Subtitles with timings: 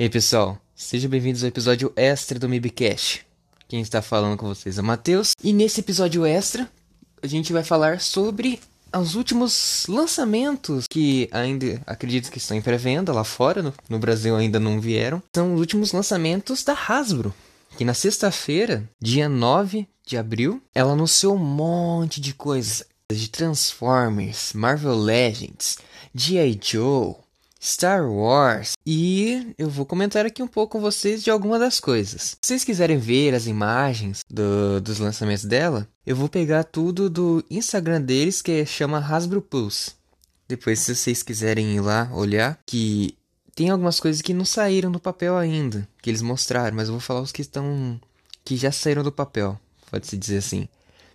[0.00, 3.26] E aí pessoal, sejam bem-vindos ao episódio extra do MIBcast.
[3.68, 5.32] Quem está falando com vocês é o Matheus.
[5.44, 6.66] E nesse episódio extra,
[7.22, 8.58] a gente vai falar sobre
[8.98, 14.34] os últimos lançamentos que ainda acredito que estão em pré-venda lá fora, no, no Brasil
[14.34, 15.22] ainda não vieram.
[15.34, 17.34] São os últimos lançamentos da Hasbro.
[17.76, 22.86] Que na sexta-feira, dia 9 de abril, ela anunciou um monte de coisas.
[23.12, 25.76] De Transformers, Marvel Legends,
[26.14, 26.58] G.I.
[26.62, 27.16] Joe,
[27.62, 28.72] Star Wars.
[28.86, 32.36] E eu vou comentar aqui um pouco com vocês de alguma das coisas.
[32.40, 37.44] Se vocês quiserem ver as imagens do, dos lançamentos dela, eu vou pegar tudo do
[37.50, 39.92] Instagram deles que chama Hasbro Pulse.
[40.48, 43.14] Depois, se vocês quiserem ir lá olhar, que
[43.54, 47.00] tem algumas coisas que não saíram no papel ainda, que eles mostraram, mas eu vou
[47.00, 48.00] falar os que estão.
[48.44, 50.66] que já saíram do papel, pode-se dizer assim.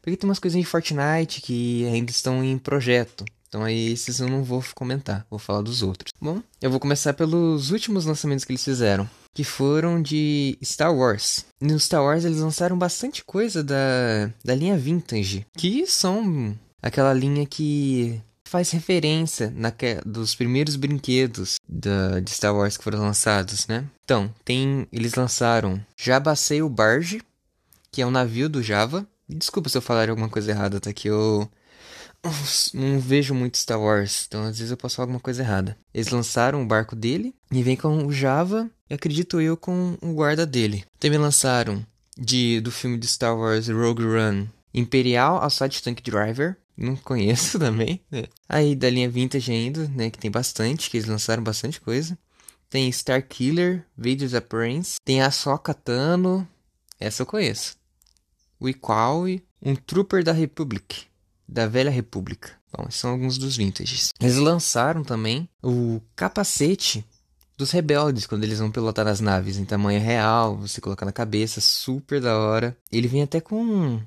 [0.02, 3.26] Porque tem umas coisinhas de Fortnite que ainda estão em projeto.
[3.56, 6.12] Então aí esses eu não vou comentar, vou falar dos outros.
[6.20, 11.46] Bom, eu vou começar pelos últimos lançamentos que eles fizeram, que foram de Star Wars.
[11.62, 17.46] No Star Wars eles lançaram bastante coisa da, da linha Vintage, que são aquela linha
[17.46, 19.72] que faz referência na,
[20.06, 23.86] dos primeiros brinquedos da, de Star Wars que foram lançados, né?
[24.04, 27.22] Então, tem eles lançaram Jabba Sail Barge,
[27.90, 29.08] que é um navio do Java.
[29.30, 30.92] Desculpa se eu falar alguma coisa errada, tá?
[30.92, 31.50] Que eu
[32.74, 35.78] não vejo muito Star Wars, então às vezes eu posso falar alguma coisa errada.
[35.94, 40.14] Eles lançaram o barco dele e vem com o Java e acredito eu com o
[40.14, 40.84] guarda dele.
[41.00, 41.86] Também lançaram
[42.18, 46.58] de do filme de Star Wars Rogue One Imperial Assault Tank Driver.
[46.78, 48.02] Não conheço também.
[48.12, 48.26] Né?
[48.48, 50.10] Aí da linha Vintage ainda, né?
[50.10, 52.18] Que tem bastante, que eles lançaram bastante coisa.
[52.70, 54.98] Tem Star Killer, Vader's Appearance.
[55.04, 56.48] Tem a Soka Tano.
[57.00, 57.78] Essa eu conheço.
[58.60, 61.08] O Iqawi, um Trooper da Republic
[61.48, 62.52] da Velha República.
[62.76, 64.12] Bom, são alguns dos vintages.
[64.20, 67.06] Eles lançaram também o capacete
[67.58, 71.62] dos rebeldes quando eles vão pilotar as naves em tamanho real, você colocar na cabeça,
[71.62, 72.78] super da hora.
[72.92, 74.02] Ele vem até com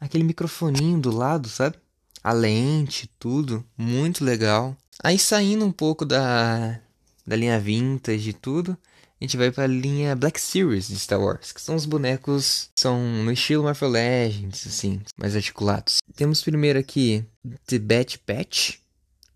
[0.00, 1.76] aquele microfoninho do lado, sabe?
[2.22, 4.74] A lente, tudo, muito legal.
[5.02, 6.80] Aí saindo um pouco da
[7.26, 8.76] da linha vintage e tudo,
[9.24, 12.68] a gente vai para a linha Black Series de Star Wars, que são os bonecos
[12.78, 15.96] são no estilo Marvel Legends, assim, mais articulados.
[16.14, 17.24] Temos primeiro aqui
[17.66, 18.74] The Bat Patch,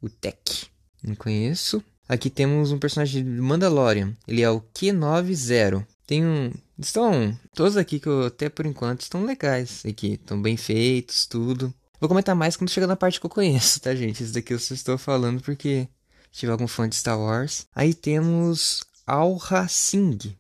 [0.03, 0.67] o Tech,
[1.03, 1.83] não conheço.
[2.07, 5.87] Aqui temos um personagem de Mandalorian, ele é o Q90.
[6.07, 6.53] Tem um.
[6.79, 7.39] Estão.
[7.55, 10.15] Todos aqui que eu até por enquanto estão legais aqui.
[10.15, 11.73] Estão bem feitos, tudo.
[12.01, 14.23] Vou comentar mais quando chegar na parte que eu conheço, tá, gente?
[14.23, 15.89] Isso daqui eu só estou falando porque
[16.33, 17.67] se tiver algum fã de Star Wars.
[17.75, 20.37] Aí temos Alra Singh.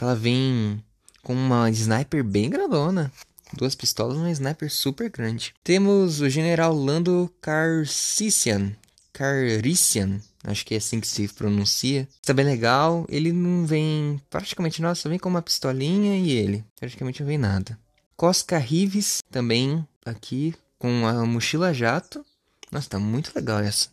[0.00, 0.82] Ela vem
[1.22, 3.12] com uma sniper bem grandona.
[3.52, 5.54] Duas pistolas e uma sniper super grande.
[5.62, 8.72] Temos o General Lando Carcissian.
[9.12, 10.20] Carician.
[10.42, 12.08] Acho que é assim que se pronuncia.
[12.20, 13.06] Está bem legal.
[13.08, 16.64] Ele não vem praticamente nada, só vem com uma pistolinha e ele.
[16.80, 17.78] Praticamente não vem nada.
[18.16, 22.26] Cosca Rives também aqui com a mochila jato.
[22.72, 23.88] Nossa, tá muito legal essa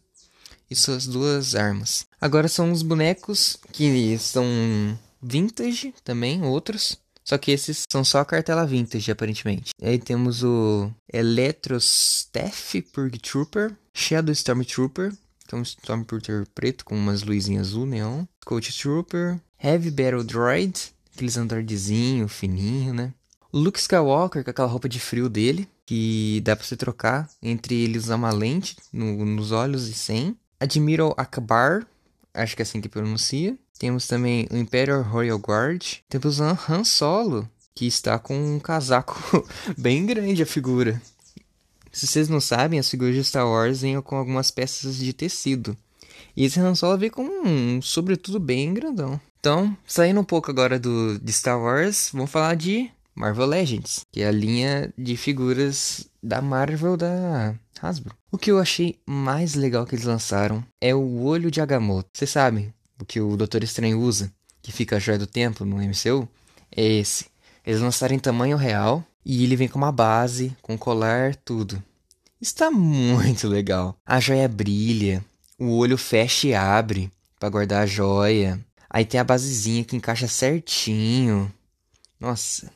[0.70, 2.06] e suas duas armas.
[2.20, 4.46] Agora são os bonecos que são
[5.22, 6.98] vintage também, outros.
[7.24, 9.72] Só que esses são só a cartela vintage, aparentemente.
[9.82, 15.12] E aí temos o Electrostaff Purge Trooper, Shadow Stormtrooper,
[15.48, 20.94] que é um Stormtrooper preto com umas luzinhas azul neon, Coach Trooper, Heavy Battle Droid,
[21.14, 23.14] aqueles androidzinho fininho, né?
[23.52, 27.98] Luke Skywalker com aquela roupa de frio dele, que dá pra você trocar entre ele
[27.98, 30.38] usar uma lente no, nos olhos e sem.
[30.60, 31.86] Admiral Akbar,
[32.34, 33.58] acho que é assim que pronuncia.
[33.78, 35.84] Temos também o Imperial Royal Guard.
[36.08, 39.16] Temos Han Solo, que está com um casaco
[39.78, 41.02] bem grande a figura.
[41.92, 45.78] Se vocês não sabem, as figuras de Star Wars vêm com algumas peças de tecido.
[46.36, 49.20] E esse Han Solo vem com um sobretudo bem grandão.
[49.40, 54.22] Então, saindo um pouco agora do, de Star Wars, vamos falar de Marvel Legends, que
[54.22, 58.16] é a linha de figuras da Marvel da Hasbro.
[58.32, 62.10] O que eu achei mais legal que eles lançaram é o olho de Agamotto.
[62.14, 64.32] Vocês sabem o que o Doutor Estranho usa,
[64.62, 66.28] que fica a joia do tempo no MCU?
[66.76, 67.26] É esse.
[67.66, 71.82] Eles lançaram em tamanho real e ele vem com uma base, com colar, tudo.
[72.40, 73.98] Está muito legal.
[74.06, 75.24] A joia brilha,
[75.58, 78.60] o olho fecha e abre para guardar a joia.
[78.90, 81.52] Aí tem a basezinha que encaixa certinho.
[82.20, 82.72] Nossa,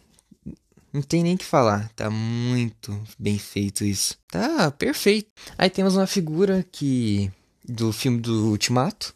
[0.91, 4.17] não tem nem que falar, tá muito bem feito isso.
[4.31, 5.29] Tá perfeito.
[5.57, 7.31] Aí temos uma figura que
[7.63, 9.13] do filme do Ultimato,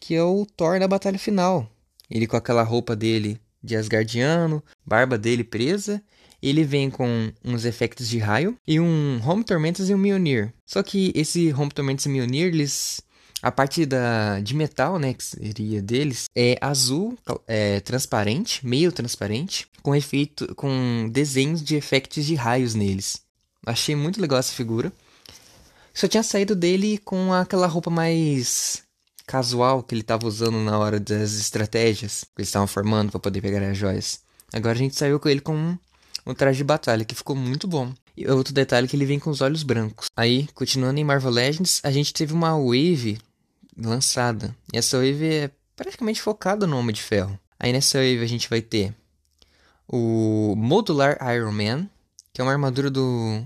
[0.00, 1.68] que é o Thor na batalha final.
[2.08, 6.00] Ele com aquela roupa dele de Asgardiano, barba dele presa,
[6.40, 10.52] ele vem com uns efeitos de raio e um Home Tormentus e um Mjolnir.
[10.64, 13.00] Só que esse Home Tormentus e Mjolnir, eles
[13.42, 17.16] A parte da, de metal, né, que seria deles, é azul,
[17.46, 23.22] é, transparente, meio transparente, com efeito, com desenhos de efeitos de raios neles.
[23.64, 24.92] Achei muito legal essa figura.
[25.92, 28.82] Só tinha saído dele com aquela roupa mais
[29.26, 33.40] casual que ele estava usando na hora das estratégias que eles estavam formando para poder
[33.40, 34.20] pegar as joias.
[34.52, 35.76] Agora a gente saiu com ele com
[36.26, 37.92] um, traje de batalha que ficou muito bom.
[38.16, 40.08] E outro detalhe que ele vem com os olhos brancos.
[40.16, 43.18] Aí, continuando em Marvel Legends, a gente teve uma wave
[43.76, 44.56] lançada.
[44.72, 47.38] E essa wave é praticamente focada no Homem de Ferro.
[47.58, 48.94] Aí nessa wave a gente vai ter
[49.88, 51.88] o Modular Iron Man,
[52.32, 53.44] que é uma armadura do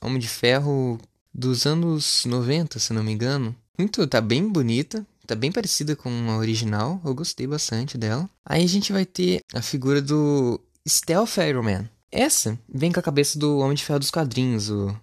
[0.00, 0.98] Homem de Ferro
[1.34, 3.54] dos anos 90, se não me engano.
[3.78, 8.28] Muito, tá bem bonita, tá bem parecida com a original, eu gostei bastante dela.
[8.44, 11.88] Aí a gente vai ter a figura do Stealth Iron Man.
[12.12, 14.94] Essa vem com a cabeça do Homem de Ferro dos quadrinhos, o,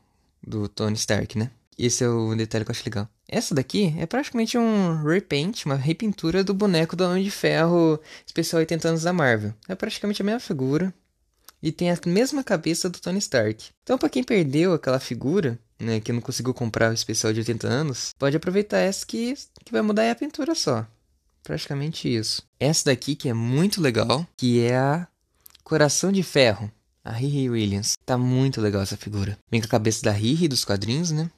[0.46, 1.50] do Tony Stark, né?
[1.76, 3.10] Esse é o detalhe que eu acho legal.
[3.28, 8.60] Essa daqui é praticamente um repaint, uma repintura do boneco do Homem de Ferro especial
[8.60, 9.54] 80 anos da Marvel.
[9.68, 10.94] É praticamente a mesma figura
[11.64, 13.72] e tem a mesma cabeça do Tony Stark.
[13.82, 17.68] Então, para quem perdeu aquela figura, né, que não conseguiu comprar o especial de 80
[17.68, 19.34] anos, pode aproveitar essa que,
[19.66, 20.86] que vai mudar a pintura só.
[21.44, 22.44] Praticamente isso.
[22.60, 25.08] Essa daqui que é muito legal, que é a
[25.64, 26.72] Coração de Ferro,
[27.10, 27.98] a Riri Williams.
[28.06, 29.38] Tá muito legal essa figura.
[29.50, 31.30] Vem com a cabeça da Riri dos quadrinhos, né?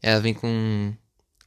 [0.00, 0.94] Ela vem com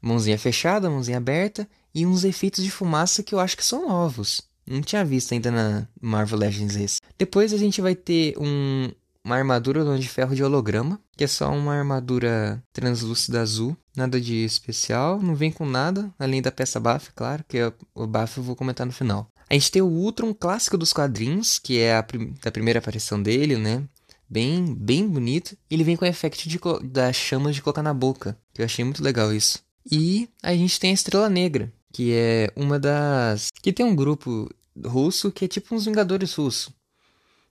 [0.02, 4.42] mãozinha fechada, mãozinha aberta e uns efeitos de fumaça que eu acho que são novos.
[4.68, 7.00] Não tinha visto ainda na Marvel Legends esse.
[7.18, 8.92] Depois a gente vai ter um,
[9.24, 14.44] uma armadura de ferro de holograma, que é só uma armadura translúcida azul, nada de
[14.44, 18.44] especial, não vem com nada, além da peça buff, claro, que é o buff eu
[18.44, 19.28] vou comentar no final.
[19.52, 23.22] A gente tem o Ultron clássico dos quadrinhos, que é a prim da primeira aparição
[23.22, 23.84] dele, né?
[24.32, 25.58] bem, bem bonito.
[25.70, 28.86] Ele vem com o efeito de, das chamas de colocar na boca, que eu achei
[28.86, 29.60] muito legal isso.
[29.92, 33.50] E a gente tem a Estrela Negra, que é uma das.
[33.62, 34.50] que tem um grupo
[34.86, 36.70] russo que é tipo uns Vingadores russos.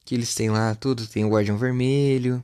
[0.05, 2.43] Que eles têm lá tudo: tem o Guardião Vermelho,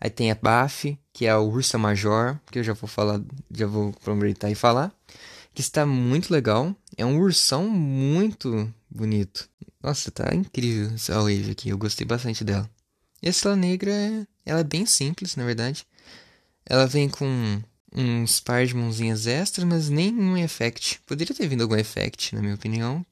[0.00, 3.20] aí tem a Baf, que é a Ursa Major, que eu já vou falar,
[3.52, 4.92] já vou aproveitar e falar.
[5.54, 6.74] Que está muito legal.
[6.96, 9.48] É um ursão muito bonito.
[9.82, 11.68] Nossa, tá incrível essa wave aqui.
[11.68, 12.68] Eu gostei bastante dela.
[13.22, 13.92] E a Negra,
[14.44, 15.86] ela é bem simples, na verdade.
[16.64, 17.62] Ela vem com
[17.94, 21.00] uns par de mãozinhas extras, mas nenhum effect.
[21.06, 23.04] Poderia ter vindo algum effect, na minha opinião,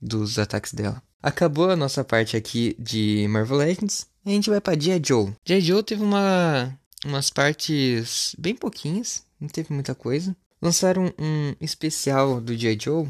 [0.00, 1.02] dos ataques dela.
[1.22, 4.06] Acabou a nossa parte aqui de Marvel Legends.
[4.24, 5.00] A gente vai para G.I.
[5.04, 5.32] Joe.
[5.44, 5.60] G.I.
[5.60, 10.36] Joe teve uma, umas partes bem pouquinhas, não teve muita coisa.
[10.60, 12.78] Lançaram um especial do G.I.
[12.80, 13.08] Joe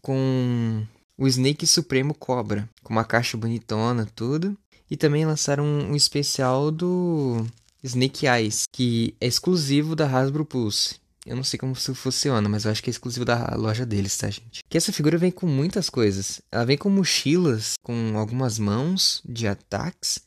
[0.00, 0.86] com
[1.16, 4.56] o Snake Supremo Cobra, com uma caixa bonitona, tudo.
[4.90, 7.46] E também lançaram um, especial do
[7.82, 11.00] Snake Eyes, que é exclusivo da Hasbro Pulse.
[11.24, 14.16] Eu não sei como isso funciona, mas eu acho que é exclusivo da loja deles,
[14.16, 14.60] tá, gente?
[14.68, 16.42] Que essa figura vem com muitas coisas.
[16.50, 20.18] Ela vem com mochilas, com algumas mãos de ataques,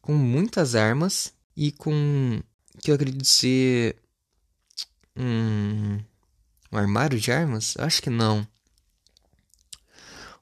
[0.00, 2.40] com muitas armas e com.
[2.82, 3.96] que eu acredito ser.
[5.16, 5.98] Um,
[6.72, 7.74] um armário de armas?
[7.78, 8.46] Acho que não.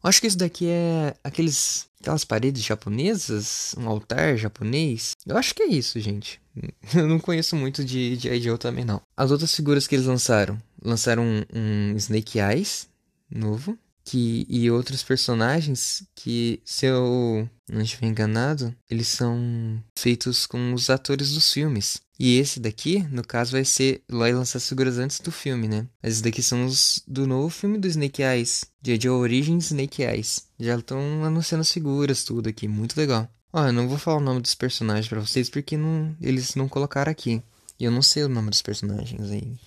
[0.02, 5.12] Acho que isso daqui é aqueles aquelas paredes japonesas, um altar japonês.
[5.24, 6.40] Eu acho que é isso, gente.
[6.94, 9.00] Eu não conheço muito de, de Joe também, não.
[9.16, 10.60] As outras figuras que eles lançaram.
[10.82, 12.88] Lançaram um, um Snake Eyes
[13.30, 13.78] novo.
[14.04, 20.90] Que, e outros personagens que, se eu não estiver enganado, eles são feitos com os
[20.90, 22.00] atores dos filmes.
[22.18, 24.02] E esse daqui, no caso, vai ser.
[24.08, 25.86] Vai lançar as figuras antes do filme, né?
[26.02, 28.64] Mas esses daqui são os do novo filme do Snake Eyes.
[28.80, 30.46] De Origins Snake Eyes.
[30.58, 32.68] Já estão anunciando as figuras, tudo aqui.
[32.68, 33.28] Muito legal.
[33.52, 36.68] Ó, eu não vou falar o nome dos personagens para vocês porque não, eles não
[36.68, 37.42] colocaram aqui.
[37.78, 39.58] E eu não sei o nome dos personagens aí.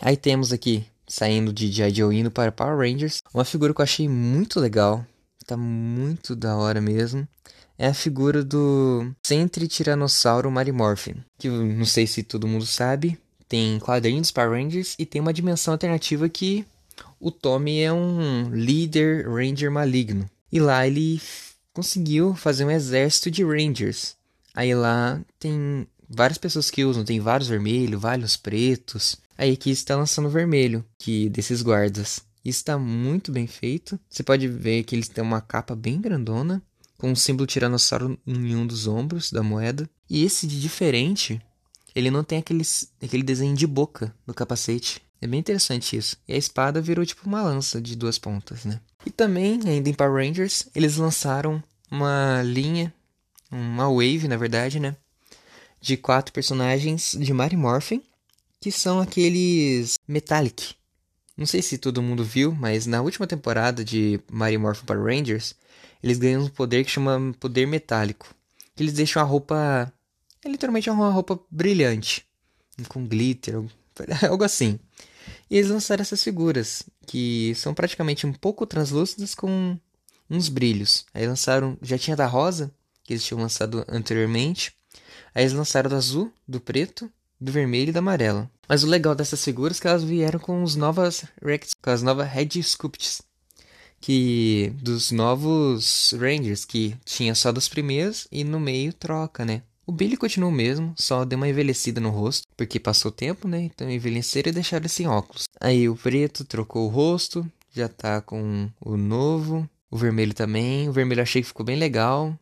[0.00, 1.94] Aí temos aqui, saindo de G.I.
[1.94, 5.04] Joe indo para Power Rangers, uma figura que eu achei muito legal.
[5.46, 7.26] Tá muito da hora mesmo
[7.78, 13.16] é a figura do Sentry Tiranossauro Marimorphin, que não sei se todo mundo sabe,
[13.48, 16.66] tem quadrinhos Power Rangers e tem uma dimensão alternativa que
[17.20, 20.28] o Tommy é um líder Ranger maligno.
[20.50, 21.20] E lá ele
[21.72, 24.16] conseguiu fazer um exército de Rangers.
[24.54, 29.16] Aí lá tem várias pessoas que usam, tem vários vermelhos, vários pretos.
[29.38, 32.20] Aí aqui está lançando vermelho, que desses guardas.
[32.44, 33.98] está muito bem feito.
[34.10, 36.60] Você pode ver que eles têm uma capa bem grandona
[36.98, 39.88] com um símbolo tiranossauro em um dos ombros da moeda.
[40.10, 41.40] E esse de diferente,
[41.94, 42.64] ele não tem aquele,
[43.00, 45.00] aquele desenho de boca no capacete.
[45.20, 46.16] É bem interessante isso.
[46.26, 48.80] E a espada virou tipo uma lança de duas pontas, né?
[49.06, 52.92] E também, ainda em Power Rangers, eles lançaram uma linha,
[53.50, 54.96] uma wave, na verdade, né?
[55.80, 58.02] De quatro personagens de Mary Morphin,
[58.60, 60.74] que são aqueles Metallic.
[61.36, 65.54] Não sei se todo mundo viu, mas na última temporada de Mario Morphin Power Rangers,
[66.02, 68.34] eles ganham um poder que chama poder metálico.
[68.74, 69.92] Que eles deixam a roupa.
[70.44, 72.26] É literalmente uma roupa brilhante.
[72.88, 73.62] Com glitter,
[74.28, 74.78] algo assim.
[75.50, 79.78] E eles lançaram essas figuras, que são praticamente um pouco translúcidas com
[80.28, 81.06] uns brilhos.
[81.14, 81.78] Aí lançaram.
[81.80, 82.72] Já tinha da rosa,
[83.04, 84.72] que eles tinham lançado anteriormente.
[85.34, 87.10] Aí eles lançaram do azul, do preto,
[87.40, 88.50] do vermelho e da amarela.
[88.68, 92.02] Mas o legal dessas figuras é que elas vieram com os novas Rex, com as
[92.02, 93.22] novas Red Sculpts.
[94.00, 99.62] Que dos novos Rangers, que tinha só dos primeiros e no meio troca, né?
[99.84, 103.62] O Billy continua o mesmo, só deu uma envelhecida no rosto, porque passou tempo, né?
[103.62, 105.44] Então envelheceram e deixaram sem óculos.
[105.58, 109.68] Aí o preto trocou o rosto, já tá com o novo.
[109.90, 110.88] O vermelho também.
[110.88, 112.38] O vermelho achei que ficou bem legal.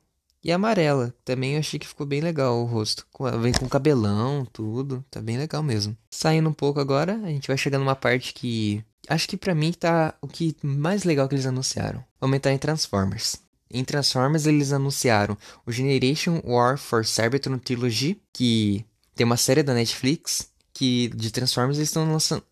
[0.46, 3.04] E amarela, também eu achei que ficou bem legal o rosto.
[3.42, 5.04] Vem com cabelão, tudo.
[5.10, 5.96] Tá bem legal mesmo.
[6.08, 8.84] Saindo um pouco agora, a gente vai chegar numa parte que.
[9.08, 12.04] Acho que para mim tá o que mais legal que eles anunciaram.
[12.20, 13.38] Aumentar em Transformers.
[13.68, 15.36] Em Transformers eles anunciaram
[15.66, 18.86] o Generation War for Cybertron Trilogy, que
[19.16, 22.44] tem uma série da Netflix que de Transformers eles estão lançando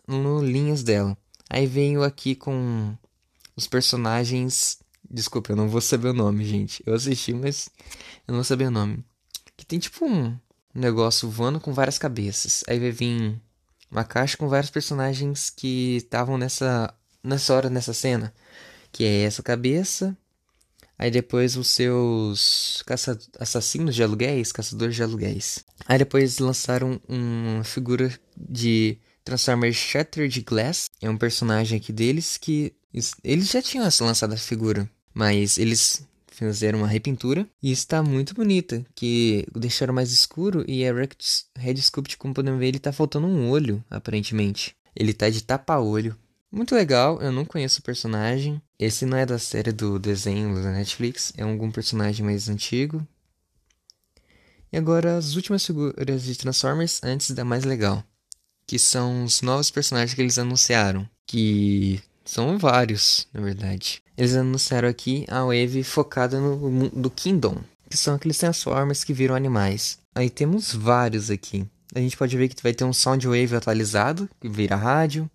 [0.42, 1.16] linhas dela.
[1.48, 2.92] Aí venho aqui com
[3.54, 4.78] os personagens
[5.14, 6.82] Desculpa, eu não vou saber o nome, gente.
[6.84, 7.70] Eu assisti, mas
[8.26, 9.04] eu não vou saber o nome.
[9.56, 10.36] Que tem tipo um
[10.74, 12.64] negócio voando com várias cabeças.
[12.66, 13.40] Aí vai vir
[13.88, 16.92] uma caixa com vários personagens que estavam nessa
[17.22, 18.34] nessa hora nessa cena,
[18.90, 20.18] que é essa cabeça.
[20.98, 25.64] Aí depois os seus caça assassinos de aluguéis, caçadores de aluguéis.
[25.86, 30.90] Aí depois lançaram uma figura de Transformers Shattered Glass.
[31.00, 32.74] É um personagem aqui deles que
[33.22, 38.84] eles já tinham lançado a figura, mas eles fizeram uma repintura e está muito bonita,
[38.94, 43.48] que deixaram mais escuro e a Red Sculpt, como podemos ver, ele tá faltando um
[43.48, 44.76] olho, aparentemente.
[44.94, 46.16] Ele tá de tapa-olho.
[46.50, 48.60] Muito legal, eu não conheço o personagem.
[48.78, 53.06] Esse não é da série do desenho da Netflix, é algum personagem mais antigo.
[54.72, 58.04] E agora as últimas figuras de Transformers antes da mais legal,
[58.66, 64.02] que são os novos personagens que eles anunciaram, que são vários, na verdade.
[64.16, 69.34] Eles anunciaram aqui a Wave focada no do Kingdom, que são aqueles Transformers que viram
[69.34, 69.98] animais.
[70.14, 71.66] Aí temos vários aqui.
[71.94, 75.30] A gente pode ver que vai ter um Soundwave atualizado, que vira rádio.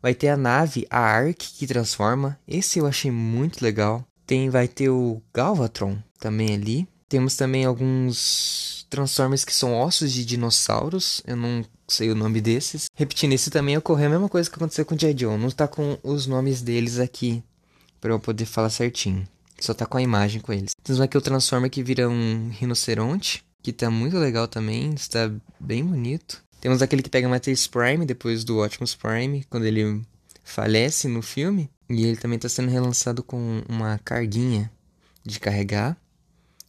[0.00, 2.38] Vai ter a nave, a Ark, que transforma.
[2.46, 4.04] Esse eu achei muito legal.
[4.26, 6.88] Tem, vai ter o Galvatron também ali.
[7.08, 11.22] Temos também alguns Transformers que são ossos de dinossauros.
[11.26, 12.86] Eu não sei o nome desses.
[12.94, 15.16] Repetindo, esse também ocorreu a mesma coisa que aconteceu com o J.
[15.16, 15.38] Joe.
[15.38, 17.42] Não tá com os nomes deles aqui
[18.00, 19.26] para eu poder falar certinho.
[19.60, 20.72] Só tá com a imagem com eles.
[20.82, 25.30] Temos aqui o Transformer que vira um rinoceronte, que tá muito legal também, está
[25.60, 26.42] bem bonito.
[26.60, 30.02] Temos aquele que pega Matrix Prime depois do Optimus Prime, quando ele
[30.42, 31.70] falece no filme.
[31.88, 34.70] E ele também está sendo relançado com uma carguinha
[35.24, 35.96] de carregar.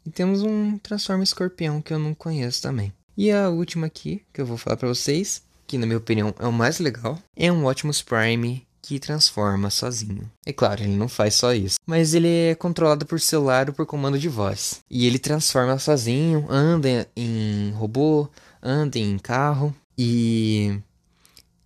[0.05, 2.93] E temos um Transformer Escorpião que eu não conheço também.
[3.17, 6.47] E a última aqui, que eu vou falar para vocês, que na minha opinião é
[6.47, 10.29] o mais legal, é um Optimus Prime que transforma sozinho.
[10.45, 13.85] É claro, ele não faz só isso, mas ele é controlado por celular ou por
[13.85, 14.81] comando de voz.
[14.89, 18.27] E ele transforma sozinho, anda em robô,
[18.61, 20.77] anda em carro e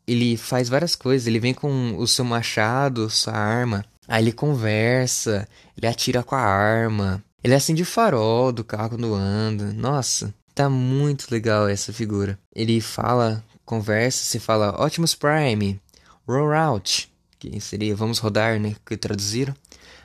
[0.05, 1.27] ele faz várias coisas.
[1.27, 6.41] Ele vem com o seu machado, sua arma, aí ele conversa, ele atira com a
[6.41, 9.73] arma, ele acende o farol do carro quando anda.
[9.73, 12.39] Nossa, Tá muito legal essa figura.
[12.51, 15.79] Ele fala, conversa, se fala Optimus Prime,
[16.27, 18.75] roll out, que seria vamos rodar, né?
[18.83, 19.55] Que traduziram.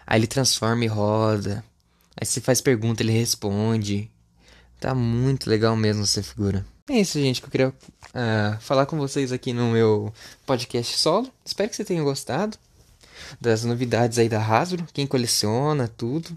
[0.07, 1.65] Aí ele transforma e roda.
[2.15, 4.11] Aí você faz pergunta, ele responde.
[4.79, 6.67] Tá muito legal mesmo essa figura.
[6.87, 10.13] É isso, gente, que eu queria uh, falar com vocês aqui no meu
[10.45, 11.33] podcast solo.
[11.47, 12.59] Espero que você tenha gostado
[13.41, 16.37] das novidades aí da Hasbro, quem coleciona, tudo.